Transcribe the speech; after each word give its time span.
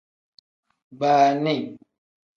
Baani. 0.99 1.55